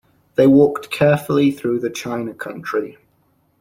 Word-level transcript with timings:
They 0.33 0.47
walked 0.47 0.89
carefully 0.89 1.51
through 1.51 1.81
the 1.81 1.91
china 1.91 2.33
country. 2.33 2.97